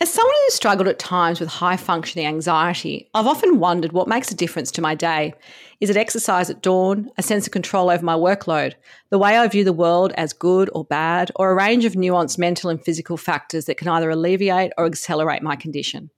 [0.00, 4.28] As someone who's struggled at times with high functioning anxiety, I've often wondered what makes
[4.32, 5.34] a difference to my day.
[5.80, 8.74] Is it exercise at dawn, a sense of control over my workload,
[9.10, 12.38] the way I view the world as good or bad, or a range of nuanced
[12.38, 16.10] mental and physical factors that can either alleviate or accelerate my condition?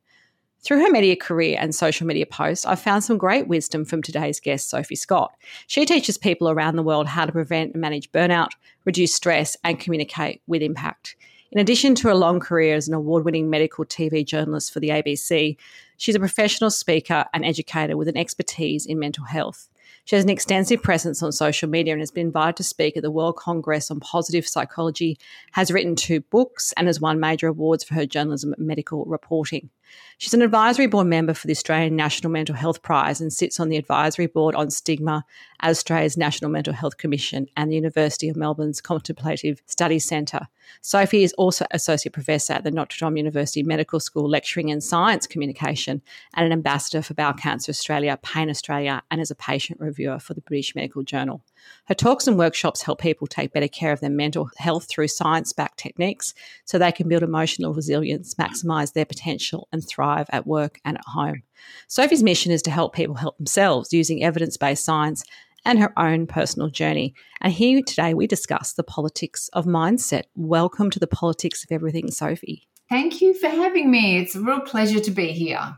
[0.63, 4.41] Through her media career and social media posts, I've found some great wisdom from today's
[4.41, 5.37] guest, Sophie Scott.
[5.67, 8.49] She teaches people around the world how to prevent and manage burnout,
[8.87, 11.15] reduce stress, and communicate with impact.
[11.53, 14.89] In addition to a long career as an award winning medical TV journalist for the
[14.89, 15.57] ABC,
[15.97, 19.69] she's a professional speaker and educator with an expertise in mental health.
[20.07, 23.03] She has an extensive presence on social media and has been invited to speak at
[23.03, 25.19] the World Congress on Positive Psychology,
[25.53, 29.71] has written two books, and has won major awards for her journalism and medical reporting.
[30.19, 33.69] She's an advisory board member for the Australian National Mental Health Prize and sits on
[33.69, 35.25] the advisory board on stigma
[35.61, 40.49] at Australia's National Mental Health Commission and the University of Melbourne's Contemplative Studies Centre.
[40.81, 45.27] Sophie is also Associate Professor at the Notre Dame University Medical School, lecturing in science
[45.27, 46.01] communication
[46.35, 50.35] and an ambassador for Bowel Cancer Australia, Pain Australia, and as a patient reviewer for
[50.35, 51.43] the British Medical Journal.
[51.87, 55.53] Her talks and workshops help people take better care of their mental health through science
[55.53, 60.81] backed techniques so they can build emotional resilience, maximize their potential, and thrive at work
[60.85, 61.43] and at home.
[61.89, 65.25] Sophie's mission is to help people help themselves using evidence based science
[65.65, 67.15] and her own personal journey.
[67.41, 70.25] And here today we discuss the politics of mindset.
[70.35, 72.69] Welcome to the politics of everything, Sophie.
[72.89, 74.19] Thank you for having me.
[74.19, 75.77] It's a real pleasure to be here.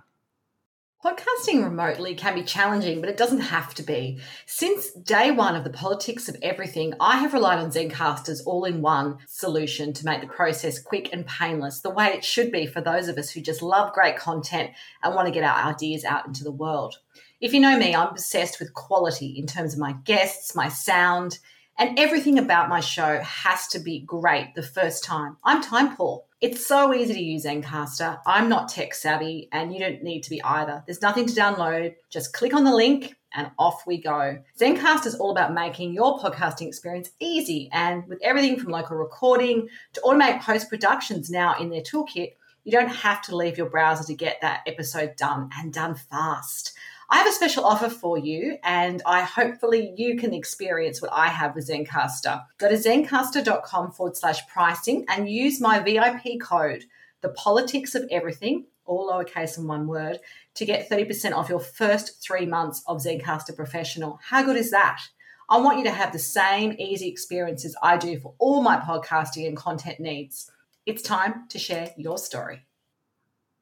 [1.05, 4.19] Podcasting remotely can be challenging, but it doesn't have to be.
[4.47, 8.83] Since day one of the politics of everything, I have relied on Zencastr's all in
[8.83, 12.81] one solution to make the process quick and painless, the way it should be for
[12.81, 14.73] those of us who just love great content
[15.05, 16.97] and want to get our ideas out into the world.
[17.41, 21.39] If you know me, I'm obsessed with quality in terms of my guests, my sound,
[21.79, 25.37] and everything about my show has to be great the first time.
[25.45, 26.25] I'm time poor.
[26.41, 28.21] It's so easy to use Zencastr.
[28.25, 30.85] I'm not tech savvy, and you don't need to be either.
[30.87, 31.97] There's nothing to download.
[32.11, 34.39] Just click on the link and off we go.
[34.57, 39.69] Zencastr is all about making your podcasting experience easy, and with everything from local recording
[39.95, 44.05] to automate post productions now in their toolkit, you don't have to leave your browser
[44.05, 46.73] to get that episode done and done fast.
[47.11, 51.29] I have a special offer for you, and I hopefully you can experience what I
[51.29, 52.45] have with Zencastr.
[52.59, 56.85] Go to zencastr.com forward slash pricing and use my VIP code,
[57.23, 60.19] the politics of everything, all lowercase in one word,
[60.57, 64.21] to get 30% off your first three months of Zencastr Professional.
[64.23, 65.01] How good is that?
[65.49, 69.47] I want you to have the same easy experiences I do for all my podcasting
[69.47, 70.51] and content needs.
[70.85, 72.68] It's time to share your story.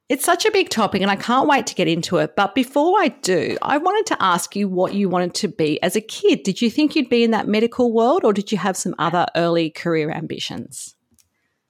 [0.09, 2.37] It's such a big topic and I can't wait to get into it.
[2.37, 5.97] But before I do, I wanted to ask you what you wanted to be as
[5.97, 6.45] a kid.
[6.45, 9.27] Did you think you'd be in that medical world or did you have some other
[9.35, 10.95] early career ambitions?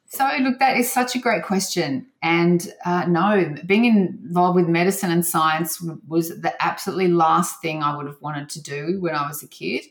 [0.09, 2.07] So, look, that is such a great question.
[2.23, 7.97] And uh, no, being involved with medicine and science was the absolutely last thing I
[7.97, 9.85] would have wanted to do when I was a kid.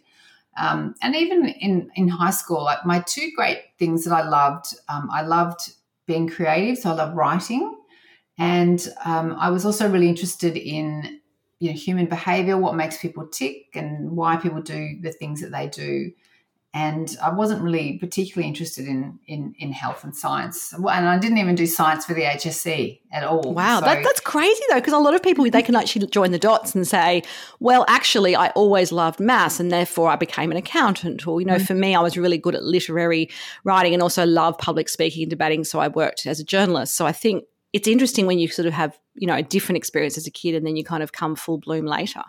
[0.58, 4.68] Um, and even in, in high school, like my two great things that I loved,
[4.88, 5.74] um, I loved
[6.06, 6.78] being creative.
[6.78, 7.76] So, I love writing
[8.38, 11.22] and um, I was also really interested in
[11.60, 15.52] you know human behavior, what makes people tick, and why people do the things that
[15.52, 16.12] they do.
[16.74, 21.38] And I wasn't really particularly interested in in, in health and science, and I didn't
[21.38, 23.54] even do science for the HSC at all.
[23.54, 26.32] Wow, so, that, that's crazy though, because a lot of people they can actually join
[26.32, 27.24] the dots and say,
[27.62, 31.56] "Well, actually, I always loved maths, and therefore I became an accountant." Or you know,
[31.56, 31.64] mm-hmm.
[31.64, 33.30] for me, I was really good at literary
[33.64, 36.98] writing and also loved public speaking and debating, so I worked as a journalist.
[36.98, 37.46] So I think
[37.76, 40.56] it's interesting when you sort of have you know a different experience as a kid
[40.56, 42.24] and then you kind of come full bloom later.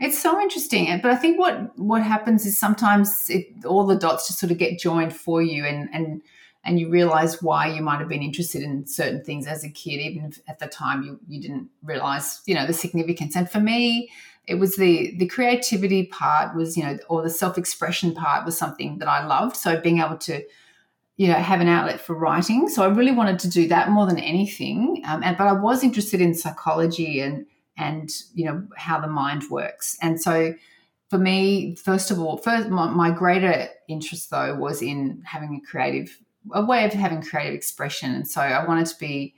[0.00, 4.26] It's so interesting but i think what what happens is sometimes it, all the dots
[4.26, 6.22] just sort of get joined for you and and
[6.64, 9.98] and you realize why you might have been interested in certain things as a kid
[10.00, 13.36] even if at the time you, you didn't realize you know the significance.
[13.36, 14.10] And for me
[14.48, 18.98] it was the the creativity part was you know or the self-expression part was something
[18.98, 19.56] that i loved.
[19.56, 20.42] So being able to
[21.16, 22.68] you know have an outlet for writing.
[22.68, 25.02] So i really wanted to do that more than anything.
[25.06, 29.44] Um, and but i was interested in psychology and and you know how the mind
[29.50, 29.96] works.
[30.00, 30.54] And so
[31.10, 35.70] for me first of all first my, my greater interest though was in having a
[35.70, 36.18] creative
[36.52, 38.14] a way of having creative expression.
[38.14, 39.34] And so i wanted to be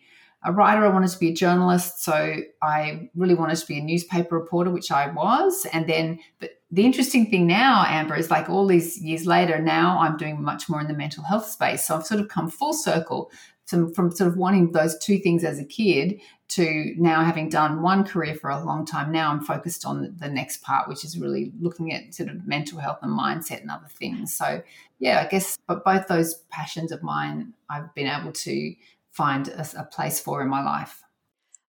[0.46, 2.04] a writer i wanted to be a journalist.
[2.04, 5.66] So i really wanted to be a newspaper reporter which i was.
[5.72, 10.00] And then but the interesting thing now, Amber, is like all these years later, now
[10.00, 11.84] I'm doing much more in the mental health space.
[11.86, 13.30] So I've sort of come full circle
[13.66, 17.80] from, from sort of wanting those two things as a kid to now having done
[17.80, 19.12] one career for a long time.
[19.12, 22.80] Now I'm focused on the next part, which is really looking at sort of mental
[22.80, 24.36] health and mindset and other things.
[24.36, 24.60] So,
[24.98, 28.74] yeah, I guess, but both those passions of mine, I've been able to
[29.12, 31.03] find a, a place for in my life.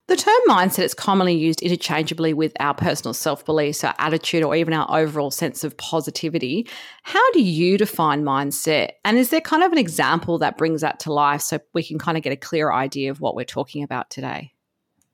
[0.07, 4.55] The term mindset is commonly used interchangeably with our personal self beliefs, our attitude, or
[4.55, 6.67] even our overall sense of positivity.
[7.01, 8.91] How do you define mindset?
[9.03, 11.97] And is there kind of an example that brings that to life so we can
[11.97, 14.53] kind of get a clear idea of what we're talking about today?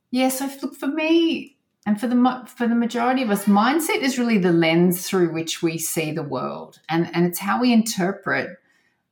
[0.09, 1.55] Yeah, so for me,
[1.85, 5.63] and for the for the majority of us, mindset is really the lens through which
[5.63, 8.57] we see the world, and and it's how we interpret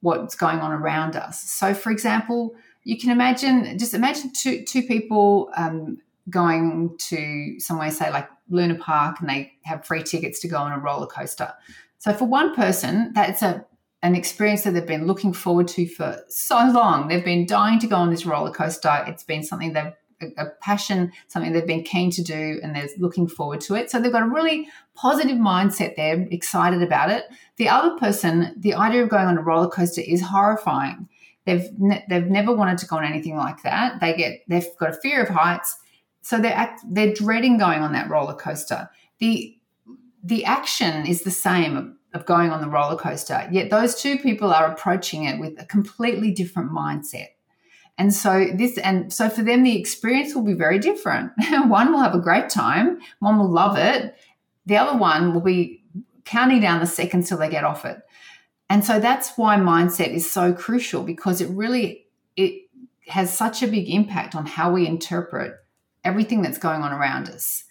[0.02, 1.42] what's going on around us.
[1.42, 2.54] So, for example
[2.90, 6.00] you can imagine just imagine two two people um,
[6.30, 10.72] going to somewhere, say like Luna Park, and they have free tickets to go on
[10.72, 11.54] a roller coaster.
[12.00, 13.64] So for one person, that's a
[14.02, 17.10] an experience that they've been looking forward to for so long.
[17.10, 19.04] They've been dying to go on this roller coaster.
[19.08, 19.94] It's been something they've
[20.38, 23.90] a passion, something they've been keen to do, and they're looking forward to it.
[23.90, 27.24] So they've got a really positive mindset there, excited about it.
[27.56, 31.08] The other person, the idea of going on a roller coaster is horrifying.
[31.50, 34.00] They've ne- they've never wanted to go on anything like that.
[34.00, 35.76] They get they've got a fear of heights,
[36.22, 38.88] so they're act, they're dreading going on that roller coaster.
[39.18, 39.58] The
[40.24, 44.20] the action is the same of, of going on the roller coaster, yet those two
[44.20, 47.30] people are approaching it with a completely different mindset.
[47.98, 51.32] And so this and so for them the experience will be very different.
[51.66, 54.16] one will have a great time, one will love it.
[54.68, 55.84] The other one will be
[56.26, 57.98] counting down the seconds till they get off it.
[58.70, 62.06] And so that's why mindset is so crucial because it really
[62.36, 62.70] it
[63.08, 65.56] has such a big impact on how we interpret
[66.04, 67.64] everything that's going on around us.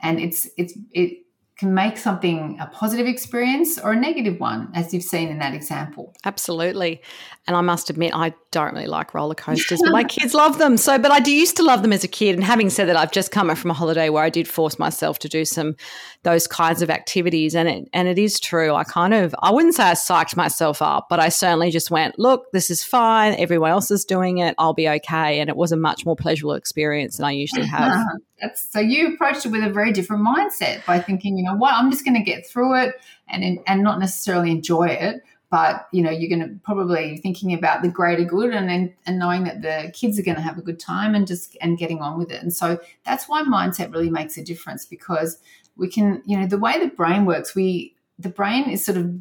[0.00, 1.25] And it's it's it
[1.58, 5.54] can make something a positive experience or a negative one, as you've seen in that
[5.54, 6.14] example.
[6.24, 7.00] Absolutely.
[7.46, 10.76] And I must admit, I don't really like roller coasters, but my kids love them.
[10.76, 12.34] So, but I used to love them as a kid.
[12.34, 15.18] And having said that, I've just come from a holiday where I did force myself
[15.20, 15.76] to do some
[16.24, 17.54] those kinds of activities.
[17.54, 18.74] And it and it is true.
[18.74, 22.18] I kind of I wouldn't say I psyched myself up, but I certainly just went,
[22.18, 23.34] look, this is fine.
[23.34, 24.54] Everyone else is doing it.
[24.58, 25.38] I'll be okay.
[25.38, 28.04] And it was a much more pleasurable experience than I usually have.
[28.40, 31.74] That's so you approached it with a very different mindset by thinking, you know what,
[31.74, 32.94] I'm just going to get through it
[33.28, 37.82] and and not necessarily enjoy it but you know you're going to probably thinking about
[37.82, 40.62] the greater good and, and and knowing that the kids are going to have a
[40.62, 42.42] good time and just and getting on with it.
[42.42, 45.38] And so that's why mindset really makes a difference because
[45.76, 49.14] we can you know the way the brain works we the brain is sort of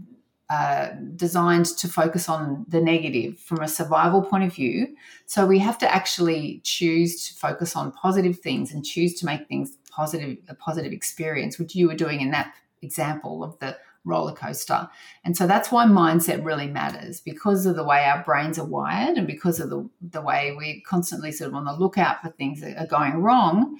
[0.50, 4.96] uh, designed to focus on the negative from a survival point of view.
[5.26, 9.48] So we have to actually choose to focus on positive things and choose to make
[9.48, 14.34] things positive a positive experience which you were doing in that example of the roller
[14.34, 14.88] coaster.
[15.24, 19.18] And so that's why mindset really matters because of the way our brains are wired
[19.18, 22.62] and because of the, the way we're constantly sort of on the lookout for things
[22.62, 23.78] that are going wrong.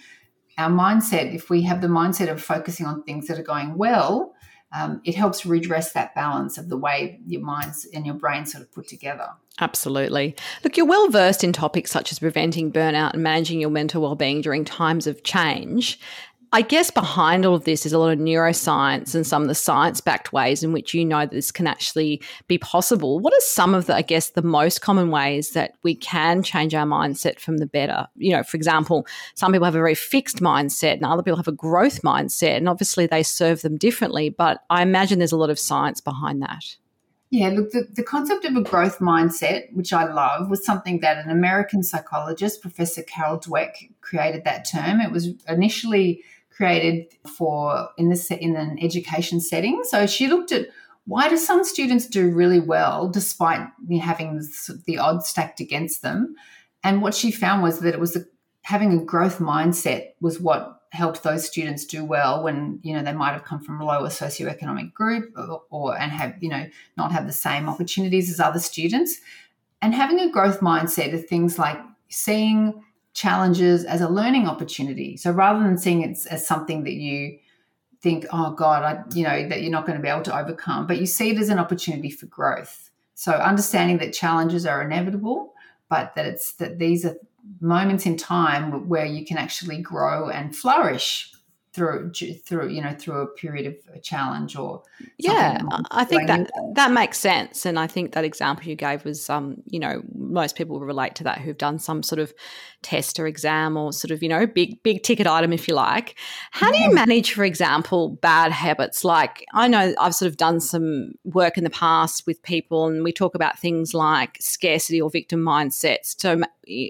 [0.58, 4.34] Our mindset, if we have the mindset of focusing on things that are going well,
[4.76, 8.62] um, it helps redress that balance of the way your minds and your brain sort
[8.64, 9.30] of put together.
[9.62, 10.36] Absolutely.
[10.64, 14.42] Look, you're well versed in topics such as preventing burnout and managing your mental well-being
[14.42, 15.98] during times of change.
[16.56, 19.56] I guess behind all of this is a lot of neuroscience and some of the
[19.56, 23.20] science backed ways in which you know that this can actually be possible.
[23.20, 26.74] What are some of the, I guess, the most common ways that we can change
[26.74, 28.08] our mindset from the better?
[28.16, 31.50] You know, for example, some people have a very fixed mindset and other people have
[31.50, 34.30] a growth mindset, and obviously they serve them differently.
[34.30, 36.64] But I imagine there's a lot of science behind that.
[37.32, 41.18] Yeah, look, the, the concept of a growth mindset, which I love, was something that
[41.18, 45.02] an American psychologist, Professor Carol Dweck, created that term.
[45.02, 46.24] It was initially
[46.56, 47.06] created
[47.38, 49.84] for in this in an education setting.
[49.84, 50.68] So she looked at
[51.06, 53.68] why do some students do really well despite
[54.02, 54.42] having
[54.86, 56.36] the odds stacked against them,
[56.84, 58.18] and what she found was that it was
[58.64, 63.14] having a growth mindset was what helped those students do well when you know they
[63.14, 66.66] might have come from a lower socioeconomic group or, or and have you know
[66.98, 69.20] not have the same opportunities as other students
[69.82, 71.78] and having a growth mindset of things like
[72.10, 72.82] seeing
[73.16, 75.18] challenges as a learning opportunity.
[75.18, 77.40] So rather than seeing it as something that you
[78.02, 80.86] think, oh God, I, you know, that you're not going to be able to overcome,
[80.86, 82.92] but you see it as an opportunity for growth.
[83.16, 85.54] So understanding that challenges are inevitable,
[85.90, 87.16] but that it's that these are
[87.62, 91.32] moments in time where you can actually grow and flourish
[91.76, 92.12] through
[92.46, 94.82] through you know through a period of a challenge or
[95.18, 99.30] yeah i think that that makes sense and i think that example you gave was
[99.30, 102.34] um you know most people will relate to that who've done some sort of
[102.82, 106.18] test or exam or sort of you know big big ticket item if you like.
[106.52, 109.04] How do you manage for example bad habits?
[109.04, 113.04] Like i know i've sort of done some work in the past with people and
[113.04, 116.20] we talk about things like scarcity or victim mindsets.
[116.20, 116.42] So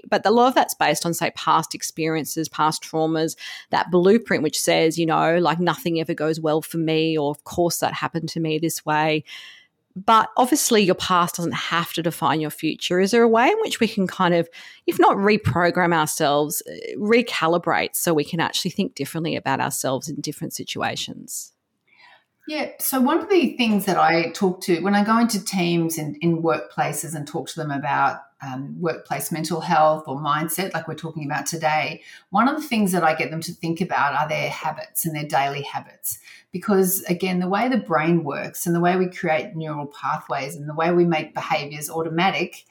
[0.08, 3.36] but a lot of that's based on say past experiences past traumas
[3.70, 7.44] that blueprint which says you know like nothing ever goes well for me or of
[7.44, 9.24] course that happened to me this way
[9.96, 13.00] but obviously, your past doesn't have to define your future.
[13.00, 14.48] Is there a way in which we can kind of,
[14.86, 16.62] if not reprogram ourselves,
[16.98, 21.52] recalibrate so we can actually think differently about ourselves in different situations?
[22.48, 22.70] Yeah.
[22.78, 26.16] So, one of the things that I talk to when I go into teams and
[26.20, 30.94] in workplaces and talk to them about um, workplace mental health or mindset, like we're
[30.94, 34.28] talking about today, one of the things that I get them to think about are
[34.28, 36.20] their habits and their daily habits
[36.56, 40.66] because again the way the brain works and the way we create neural pathways and
[40.66, 42.64] the way we make behaviors automatic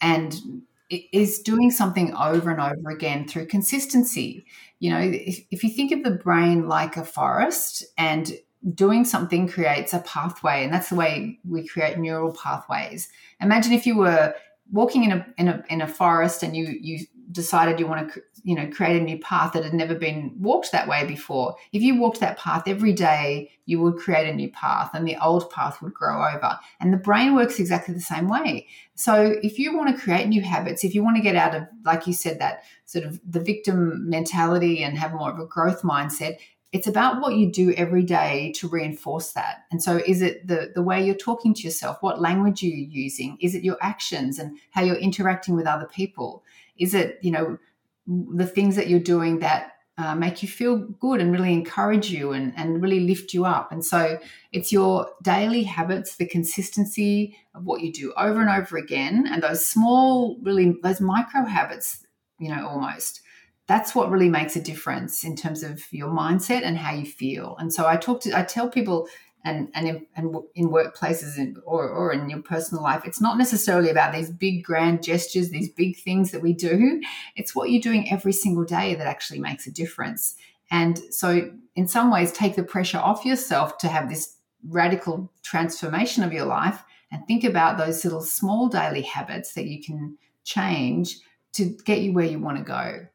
[0.00, 4.46] and is doing something over and over again through consistency
[4.78, 8.34] you know if, if you think of the brain like a forest and
[8.74, 13.08] doing something creates a pathway and that's the way we create neural pathways.
[13.40, 14.34] Imagine if you were
[14.72, 18.22] walking in a in a in a forest and you you decided you want to
[18.42, 21.54] you know create a new path that had never been walked that way before.
[21.72, 25.16] If you walked that path every day you would create a new path and the
[25.22, 26.58] old path would grow over.
[26.80, 28.68] And the brain works exactly the same way.
[28.94, 31.64] So if you want to create new habits if you want to get out of
[31.84, 35.82] like you said that sort of the victim mentality and have more of a growth
[35.82, 36.38] mindset
[36.76, 40.70] it's about what you do every day to reinforce that and so is it the
[40.74, 44.38] the way you're talking to yourself what language are you using is it your actions
[44.38, 46.42] and how you're interacting with other people
[46.78, 47.58] is it, you know,
[48.06, 52.32] the things that you're doing that uh, make you feel good and really encourage you
[52.32, 53.72] and, and really lift you up.
[53.72, 54.18] And so
[54.52, 59.42] it's your daily habits, the consistency of what you do over and over again, and
[59.42, 62.06] those small, really, those micro habits,
[62.38, 63.22] you know, almost.
[63.66, 67.56] That's what really makes a difference in terms of your mindset and how you feel.
[67.58, 69.08] And so I talk to, I tell people
[69.46, 73.88] and and in, and in workplaces or, or in your personal life it's not necessarily
[73.88, 77.00] about these big grand gestures these big things that we do.
[77.36, 80.34] It's what you're doing every single day that actually makes a difference.
[80.70, 84.36] And so in some ways take the pressure off yourself to have this
[84.68, 86.82] radical transformation of your life
[87.12, 91.18] and think about those little small daily habits that you can change
[91.52, 93.06] to get you where you want to go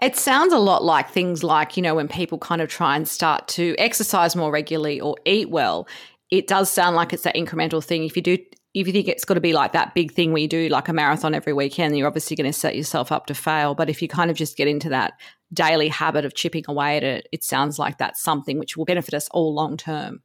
[0.00, 3.08] it sounds a lot like things like, you know, when people kind of try and
[3.08, 5.88] start to exercise more regularly or eat well,
[6.30, 8.04] it does sound like it's that incremental thing.
[8.04, 8.38] If you do,
[8.74, 10.88] if you think it's got to be like that big thing where you do like
[10.88, 13.74] a marathon every weekend, you're obviously going to set yourself up to fail.
[13.74, 15.14] But if you kind of just get into that
[15.52, 19.14] daily habit of chipping away at it, it sounds like that's something which will benefit
[19.14, 20.22] us all long term.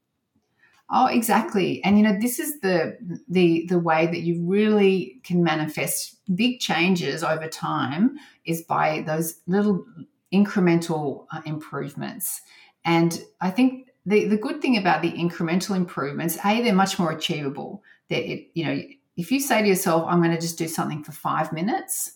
[0.91, 1.83] Oh, exactly.
[1.83, 6.59] And you know, this is the the the way that you really can manifest big
[6.59, 9.85] changes over time is by those little
[10.33, 12.41] incremental uh, improvements.
[12.85, 17.11] And I think the the good thing about the incremental improvements, a they're much more
[17.11, 17.83] achievable.
[18.09, 18.81] That it, you know,
[19.15, 22.13] if you say to yourself, "I'm going to just do something for five minutes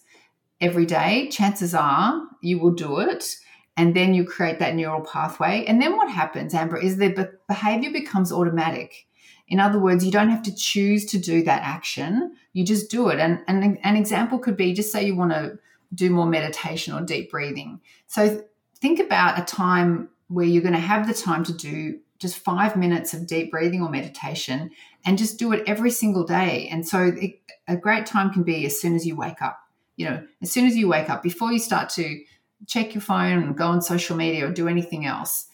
[0.59, 3.37] every day," chances are you will do it
[3.77, 5.63] and then you create that neural pathway.
[5.67, 9.06] And then what happens, Amber, is the behavior becomes automatic.
[9.47, 13.09] In other words, you don't have to choose to do that action, you just do
[13.09, 13.19] it.
[13.19, 15.57] And, and an example could be just say you want to
[15.93, 17.79] do more meditation or deep breathing.
[18.07, 18.43] So
[18.75, 22.75] think about a time where you're going to have the time to do just five
[22.75, 24.71] minutes of deep breathing or meditation
[25.05, 26.67] and just do it every single day.
[26.69, 29.59] And so it, a great time can be as soon as you wake up.
[29.95, 32.21] You know, as soon as you wake up, before you start to
[32.65, 35.47] check your phone and go on social media or do anything else.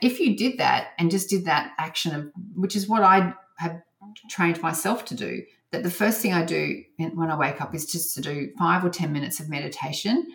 [0.00, 3.82] If you did that and just did that action of, which is what I have
[4.28, 7.90] trained myself to do, that the first thing I do when I wake up is
[7.90, 10.26] just to do five or 10 minutes of meditation.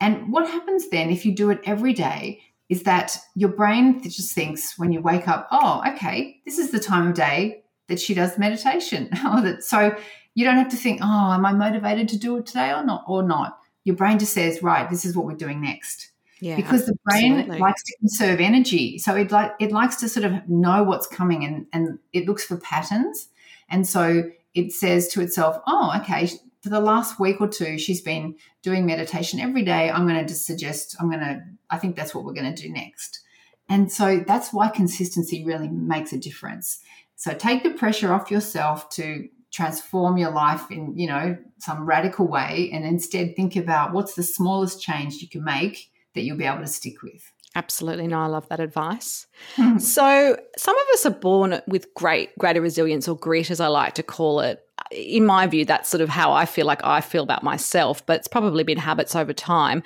[0.00, 4.34] And what happens then if you do it every day is that your brain just
[4.34, 8.14] thinks when you wake up, oh, okay, this is the time of day that she
[8.14, 9.10] does meditation.
[9.60, 9.96] so
[10.34, 13.04] you don't have to think, oh, am I motivated to do it today or not?
[13.06, 16.09] Or not your brain just says, right, this is what we're doing next.
[16.40, 17.58] Yeah, because the brain absolutely.
[17.58, 18.98] likes to conserve energy.
[18.98, 22.44] So it like it likes to sort of know what's coming and, and it looks
[22.44, 23.28] for patterns.
[23.68, 26.28] And so it says to itself, oh, okay,
[26.60, 29.90] for the last week or two, she's been doing meditation every day.
[29.90, 32.62] I'm going to just suggest, I'm going to, I think that's what we're going to
[32.62, 33.20] do next.
[33.68, 36.80] And so that's why consistency really makes a difference.
[37.16, 42.26] So take the pressure off yourself to transform your life in, you know, some radical
[42.26, 46.44] way and instead think about what's the smallest change you can make that you'll be
[46.44, 47.32] able to stick with.
[47.56, 48.06] Absolutely.
[48.06, 49.26] No, I love that advice.
[49.56, 49.78] Hmm.
[49.78, 53.94] So, some of us are born with great, greater resilience or grit, as I like
[53.94, 54.60] to call it.
[54.92, 58.18] In my view, that's sort of how I feel like I feel about myself, but
[58.18, 59.82] it's probably been habits over time.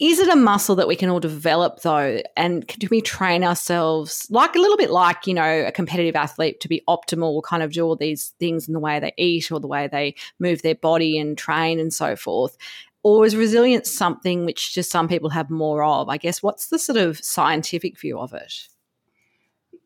[0.00, 2.20] Is it a muscle that we can all develop though?
[2.36, 6.58] And can we train ourselves like a little bit like, you know, a competitive athlete
[6.60, 9.60] to be optimal, kind of do all these things in the way they eat or
[9.60, 12.56] the way they move their body and train and so forth?
[13.04, 16.08] Or is resilience something which just some people have more of?
[16.08, 18.52] I guess what's the sort of scientific view of it?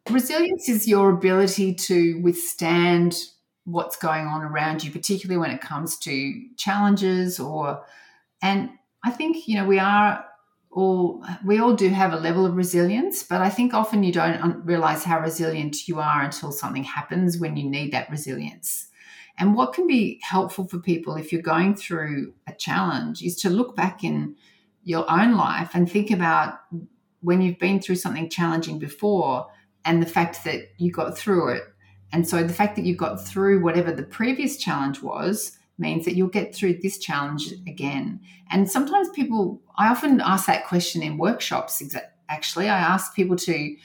[0.09, 3.17] Resilience is your ability to withstand
[3.65, 7.85] what's going on around you, particularly when it comes to challenges or
[8.41, 8.71] and
[9.05, 10.25] I think you know we are
[10.71, 14.65] all we all do have a level of resilience, but I think often you don't
[14.65, 18.88] realize how resilient you are until something happens when you need that resilience.
[19.39, 23.51] And what can be helpful for people if you're going through a challenge is to
[23.51, 24.35] look back in
[24.83, 26.61] your own life and think about
[27.21, 29.47] when you've been through something challenging before
[29.85, 31.63] and the fact that you got through it.
[32.13, 36.17] And so the fact that you got through whatever the previous challenge was means that
[36.17, 38.21] you'll get through this challenge again.
[38.51, 41.83] And sometimes people, I often ask that question in workshops.
[42.29, 43.77] Actually, I ask people to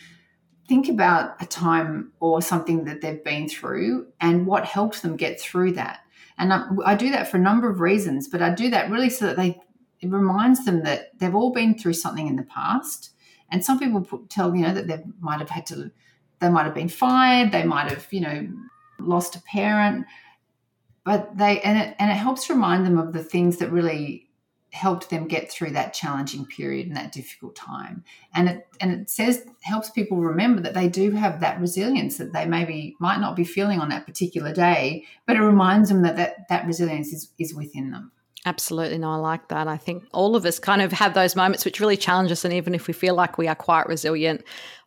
[0.73, 5.39] think about a time or something that they've been through and what helped them get
[5.39, 5.99] through that.
[6.39, 9.11] And I, I do that for a number of reasons, but I do that really
[9.11, 9.59] so that they
[10.01, 13.11] it reminds them that they've all been through something in the past.
[13.51, 15.91] And some people put, tell you know that they might have had to,
[16.39, 18.49] they might have been fired, they might have you know
[18.99, 20.07] lost a parent,
[21.05, 24.27] but they and it and it helps remind them of the things that really
[24.73, 28.03] helped them get through that challenging period and that difficult time
[28.33, 32.33] and it and it says helps people remember that they do have that resilience that
[32.33, 36.15] they maybe might not be feeling on that particular day but it reminds them that
[36.15, 38.11] that, that resilience is, is within them
[38.45, 38.97] Absolutely.
[38.97, 39.69] No, I like that.
[39.69, 42.43] I think all of us kind of have those moments which really challenge us.
[42.43, 44.43] And even if we feel like we are quite resilient,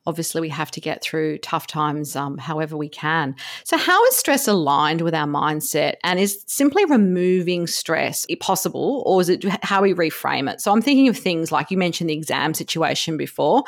[0.06, 3.34] obviously we have to get through tough times um, however we can.
[3.64, 5.94] So, how is stress aligned with our mindset?
[6.04, 10.60] And is simply removing stress possible, or is it how we reframe it?
[10.60, 13.64] So, I'm thinking of things like you mentioned the exam situation before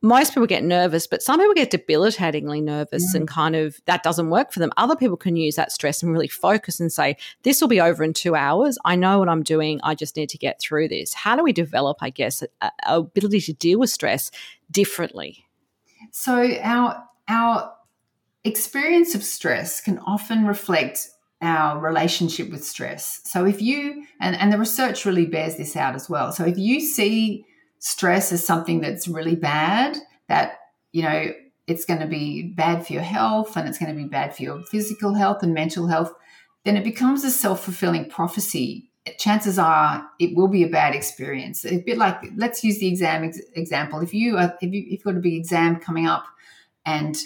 [0.00, 4.30] most people get nervous, but some people get debilitatingly nervous and kind of that doesn't
[4.30, 4.70] work for them.
[4.76, 8.04] Other people can use that stress and really focus and say, This will be over
[8.04, 8.78] in two hours.
[8.84, 9.80] I know what I'm doing.
[9.82, 11.14] I just need to get through this.
[11.14, 14.30] How do we develop, I guess, a ability to deal with stress
[14.70, 15.47] differently?
[16.12, 17.72] So, our, our
[18.44, 21.08] experience of stress can often reflect
[21.40, 23.20] our relationship with stress.
[23.24, 26.32] So, if you, and, and the research really bears this out as well.
[26.32, 27.44] So, if you see
[27.78, 29.96] stress as something that's really bad,
[30.28, 30.58] that,
[30.92, 31.32] you know,
[31.68, 34.42] it's going to be bad for your health and it's going to be bad for
[34.42, 36.12] your physical health and mental health,
[36.64, 38.87] then it becomes a self fulfilling prophecy.
[39.18, 41.64] Chances are it will be a bad experience.
[41.64, 44.00] A bit like, let's use the exam ex- example.
[44.00, 46.26] If you are, if you, you've got a big exam coming up
[46.84, 47.16] and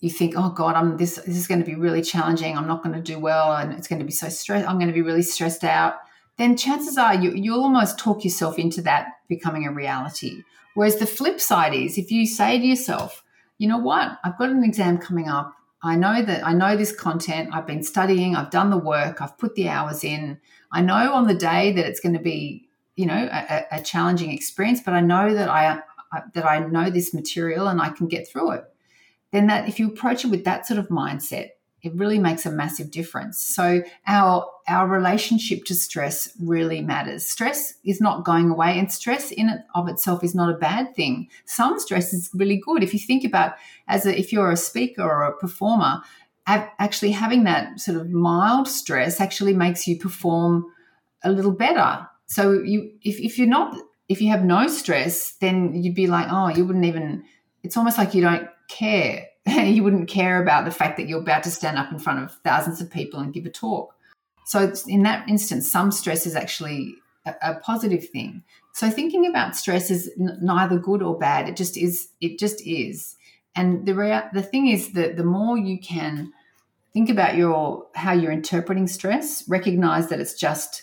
[0.00, 2.56] you think, oh God, I'm this, this is going to be really challenging.
[2.56, 4.68] I'm not going to do well and it's going to be so stressed.
[4.68, 5.96] I'm going to be really stressed out
[6.36, 10.42] then chances are you, you'll almost talk yourself into that becoming a reality.
[10.74, 13.22] Whereas the flip side is if you say to yourself,
[13.58, 15.54] you know what, I've got an exam coming up.
[15.86, 17.50] I know that I know this content.
[17.52, 20.38] I've been studying, I've done the work, I've put the hours in.
[20.72, 24.32] I know on the day that it's going to be, you know, a, a challenging
[24.32, 25.80] experience, but I know that I,
[26.12, 28.64] I that I know this material and I can get through it.
[29.32, 31.50] Then that if you approach it with that sort of mindset,
[31.86, 33.38] it really makes a massive difference.
[33.38, 37.24] So our our relationship to stress really matters.
[37.26, 41.28] Stress is not going away, and stress in of itself is not a bad thing.
[41.44, 42.82] Some stress is really good.
[42.82, 43.54] If you think about
[43.86, 46.02] as a, if you're a speaker or a performer,
[46.46, 50.66] actually having that sort of mild stress actually makes you perform
[51.22, 52.06] a little better.
[52.26, 53.76] So you if, if you're not
[54.08, 57.24] if you have no stress, then you'd be like, oh, you wouldn't even.
[57.62, 59.26] It's almost like you don't care
[59.64, 62.34] you wouldn't care about the fact that you're about to stand up in front of
[62.42, 63.94] thousands of people and give a talk.
[64.44, 68.42] So, in that instance, some stress is actually a, a positive thing.
[68.72, 71.48] So, thinking about stress is n- neither good or bad.
[71.48, 72.08] It just is.
[72.20, 73.16] It just is.
[73.54, 76.32] And the rea- the thing is that the more you can
[76.92, 80.82] think about your how you're interpreting stress, recognize that it's just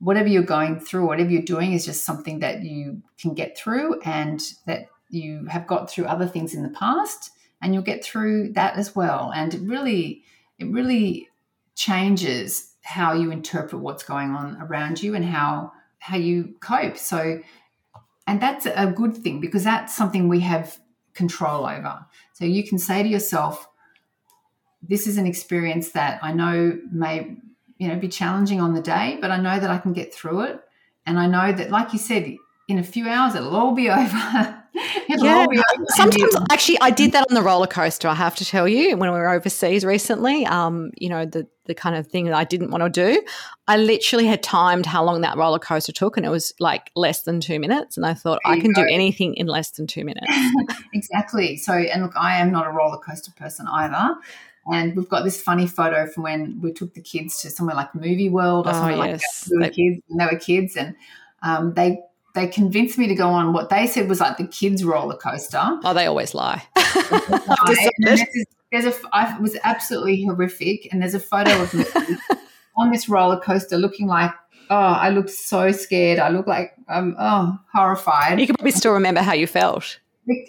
[0.00, 4.00] whatever you're going through, whatever you're doing, is just something that you can get through,
[4.02, 7.30] and that you have got through other things in the past
[7.62, 9.32] and you'll get through that as well.
[9.34, 10.24] And it really,
[10.58, 11.28] it really
[11.76, 16.98] changes how you interpret what's going on around you and how how you cope.
[16.98, 17.40] So,
[18.26, 20.78] and that's a good thing because that's something we have
[21.14, 22.04] control over.
[22.32, 23.68] So you can say to yourself,
[24.82, 27.36] this is an experience that I know may,
[27.78, 30.40] you know, be challenging on the day, but I know that I can get through
[30.40, 30.60] it.
[31.06, 34.61] And I know that, like you said, in a few hours it'll all be over.
[34.74, 35.46] Yeah.
[35.88, 38.08] Sometimes, actually, I did that on the roller coaster.
[38.08, 41.74] I have to tell you, when we were overseas recently, um, you know, the the
[41.74, 43.22] kind of thing that I didn't want to do,
[43.68, 47.22] I literally had timed how long that roller coaster took, and it was like less
[47.22, 47.96] than two minutes.
[47.96, 48.82] And I thought I can go.
[48.82, 50.26] do anything in less than two minutes.
[50.92, 51.56] exactly.
[51.56, 54.16] So, and look, I am not a roller coaster person either.
[54.66, 57.94] And we've got this funny photo from when we took the kids to somewhere like
[57.96, 59.00] Movie World or oh, somewhere yes.
[59.00, 59.50] like that.
[59.50, 60.94] We were kids, and they were kids, and
[61.42, 61.98] um, they
[62.34, 65.60] they convinced me to go on what they said was like the kids roller coaster.
[65.84, 66.62] Oh, they always lie.
[68.72, 71.84] there's a, I was absolutely horrific, and there's a photo of me
[72.76, 74.32] on this roller coaster looking like,
[74.70, 76.18] oh, I looked so scared.
[76.18, 78.40] I look like, I'm um, oh, horrified.
[78.40, 79.98] You can probably still remember how you felt.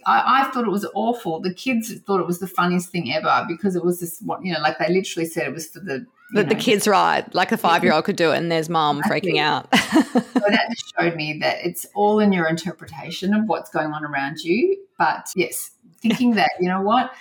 [0.05, 1.39] I, I, thought it was awful.
[1.39, 4.59] The kids thought it was the funniest thing ever because it was this, you know,
[4.61, 7.83] like they literally said it was for the that the kids ride, like a five
[7.83, 9.67] year old could do it, and there's mom freaking out.
[9.77, 14.03] so that just showed me that it's all in your interpretation of what's going on
[14.03, 14.77] around you.
[14.97, 17.11] But yes, thinking that, you know what,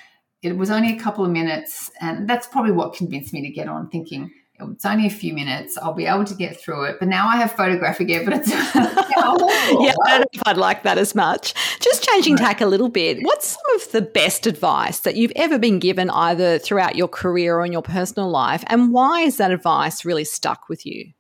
[0.43, 3.69] it was only a couple of minutes, and that's probably what convinced me to get
[3.69, 4.31] on thinking,
[4.71, 5.77] it's only a few minutes.
[5.79, 6.97] I'll be able to get through it.
[6.99, 8.49] But now I have photographic evidence.
[9.23, 11.55] yeah, I don't oh, know if I'd like that as much.
[11.81, 13.19] Just changing tack a little bit.
[13.23, 17.57] What's some of the best advice that you've ever been given, either throughout your career
[17.57, 18.65] or in your personal life?
[18.67, 21.13] And why is that advice really stuck with you?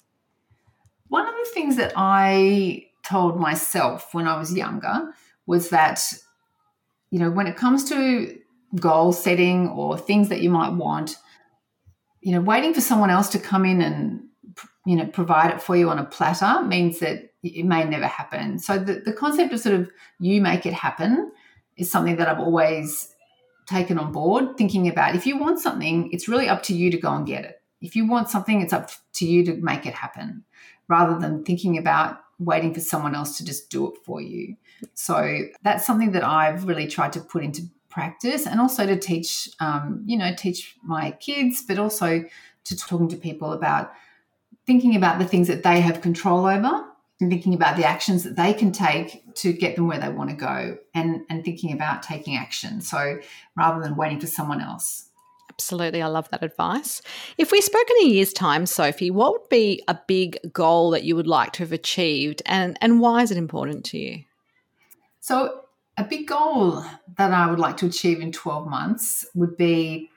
[1.09, 5.12] One of the things that I told myself when I was younger
[5.47, 6.03] was that,
[7.11, 8.38] you know, when it comes to
[8.77, 11.17] goal setting or things that you might want,
[12.21, 14.23] you know, waiting for someone else to come in and
[14.87, 18.59] you know provide it for you on a platter means that it may never happen.
[18.59, 21.33] So the, the concept of sort of you make it happen
[21.76, 23.09] is something that I've always
[23.66, 26.98] taken on board, thinking about if you want something, it's really up to you to
[26.98, 27.61] go and get it.
[27.81, 30.44] If you want something, it's up to you to make it happen
[30.88, 34.57] rather than thinking about waiting for someone else to just do it for you.
[34.94, 39.48] So that's something that I've really tried to put into practice and also to teach,
[39.61, 42.24] um, you know, teach my kids, but also
[42.64, 43.92] to talking to people about
[44.66, 46.85] thinking about the things that they have control over
[47.20, 50.31] and thinking about the actions that they can take to get them where they want
[50.31, 52.81] to go and, and thinking about taking action.
[52.81, 53.20] So
[53.57, 55.09] rather than waiting for someone else.
[55.51, 56.03] Absolutely.
[56.03, 57.03] I love that advice.
[57.38, 61.05] If we spoke in a year's time, Sophie, what would be a big goal that
[61.05, 64.25] you would like to have achieved and, and why is it important to you?
[65.20, 65.62] So
[65.96, 66.85] a big goal
[67.16, 70.11] that I would like to achieve in 12 months would be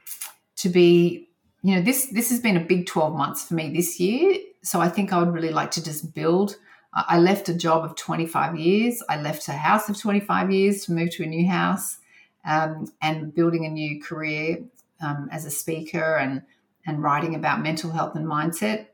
[0.57, 1.27] to be,
[1.61, 4.37] you know, this this has been a big 12 months for me this year.
[4.63, 6.55] So I think I would really like to just build.
[6.95, 9.03] I left a job of 25 years.
[9.09, 11.97] I left a house of 25 years to move to a new house
[12.45, 14.59] um, and building a new career
[15.01, 16.41] um, as a speaker and
[16.87, 18.87] and writing about mental health and mindset.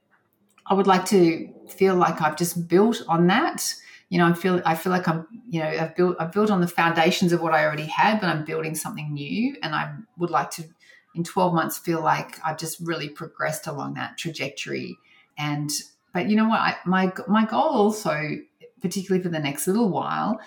[0.66, 3.76] I would like to feel like I've just built on that
[4.12, 6.60] you know, I feel I feel like I'm, you know, I've built I've built on
[6.60, 10.30] the foundations of what I already had, but I'm building something new, and I would
[10.30, 10.66] like to,
[11.16, 14.98] in 12 months, feel like I've just really progressed along that trajectory.
[15.38, 15.72] And
[16.14, 18.38] but you know what, I, my my goal also,
[18.82, 20.40] particularly for the next little while,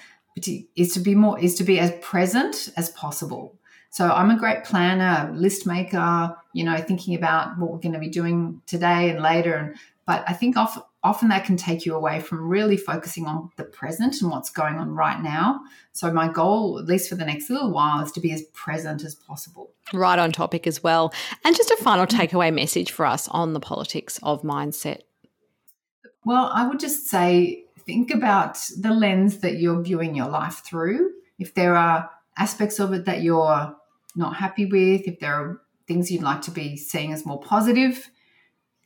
[0.77, 3.59] is to be more is to be as present as possible.
[3.90, 8.00] So I'm a great planner, list maker, you know, thinking about what we're going to
[8.00, 9.55] be doing today and later.
[9.55, 13.50] And but I think often often that can take you away from really focusing on
[13.57, 15.61] the present and what's going on right now.
[15.92, 19.05] So, my goal, at least for the next little while, is to be as present
[19.05, 19.70] as possible.
[19.92, 21.12] Right on topic as well.
[21.44, 25.03] And just a final takeaway message for us on the politics of mindset.
[26.24, 31.12] Well, I would just say think about the lens that you're viewing your life through.
[31.38, 33.76] If there are aspects of it that you're
[34.16, 38.10] not happy with, if there are things you'd like to be seeing as more positive,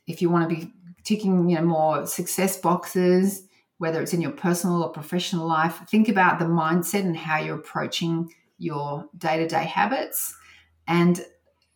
[0.09, 0.73] if you want to be
[1.03, 3.43] ticking you know more success boxes
[3.77, 7.55] whether it's in your personal or professional life think about the mindset and how you're
[7.57, 10.35] approaching your day-to-day habits
[10.87, 11.25] and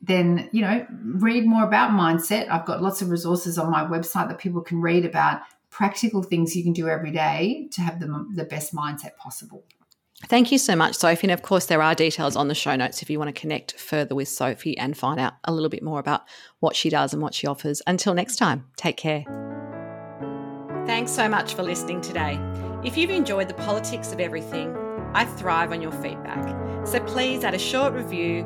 [0.03, 0.85] then you know
[1.15, 4.81] read more about mindset i've got lots of resources on my website that people can
[4.81, 9.15] read about practical things you can do every day to have the, the best mindset
[9.17, 9.63] possible
[10.27, 11.27] Thank you so much, Sophie.
[11.27, 13.77] And of course, there are details on the show notes if you want to connect
[13.77, 16.21] further with Sophie and find out a little bit more about
[16.61, 17.81] what she does and what she offers.
[17.87, 19.25] Until next time, take care.
[20.85, 22.39] Thanks so much for listening today.
[22.85, 24.73] If you've enjoyed the politics of everything,
[25.13, 26.87] I thrive on your feedback.
[26.87, 28.45] So please add a short review